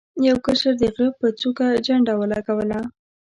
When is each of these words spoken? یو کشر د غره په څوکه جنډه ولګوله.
یو 0.27 0.37
کشر 0.45 0.73
د 0.81 0.83
غره 0.95 1.09
په 1.19 1.27
څوکه 1.39 1.65
جنډه 1.85 2.13
ولګوله. 2.17 2.79